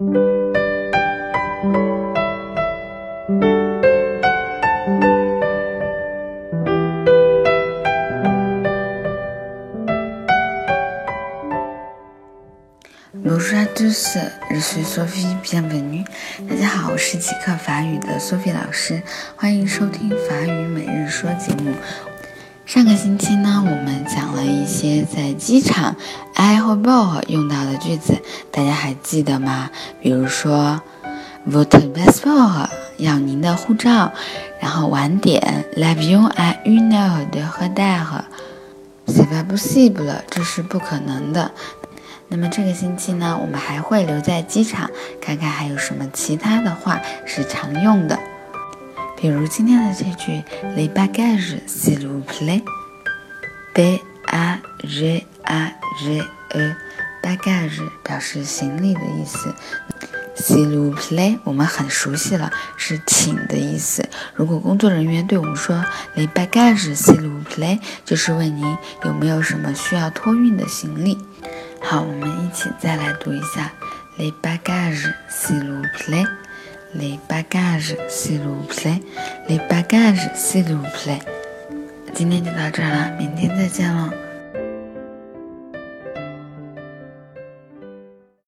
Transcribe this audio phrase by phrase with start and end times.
[0.00, 0.16] Bonjour
[13.58, 14.16] à tous,
[14.50, 16.06] je suis Sophie, bienvenue.
[16.48, 19.02] 大家好，我是极客法语的 Sophie 老师，
[19.36, 21.74] 欢迎收听法语每日说节目。
[22.64, 25.94] 上个星期呢，我们讲了一些在机场
[26.40, 28.18] I 或 BO 用到的句子，
[28.50, 29.68] 大家还记得吗？
[30.00, 30.80] 比如说
[31.46, 34.10] Votre passeport 要您的护照，
[34.58, 41.50] 然后晚点 L'avion a une heure de retard，c'est pas possible，这是不可能的。
[42.28, 48.18] 那么这个星期呢，我们还会留在机场，看看还有什么其他的话是常用的。
[49.18, 50.42] 比如今天的这句
[50.74, 56.22] ，les bagages s'il vous plaît，b a g a g
[56.54, 59.54] e，bagage 表示行李的意思
[60.36, 64.08] ，s'il vous plaît 我们很熟悉了，是请的意思。
[64.34, 65.84] 如果工作人员对我们说
[66.16, 71.18] les bagages s'il vous plaît，就是问您有没有什么需要托运的行李。
[71.82, 73.72] 好，我们一起再来读一下
[74.18, 81.20] ：les bagages s'il vous plaît，les bagages s'il vous plaît，les bagages s'il vous plaît。
[82.14, 84.29] 今天就到这儿了，明天再见喽。